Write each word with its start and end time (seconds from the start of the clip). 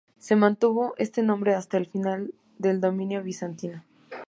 Se 0.17 0.35
mantuvo 0.35 0.95
este 0.97 1.21
nombre 1.21 1.53
hasta 1.53 1.77
el 1.77 1.85
final 1.85 2.33
del 2.57 2.81
dominio 2.81 3.21
bizantino. 3.21 3.83